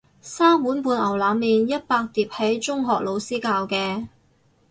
[0.19, 4.07] 三碗半牛腩麵一百碟係中學老師教嘅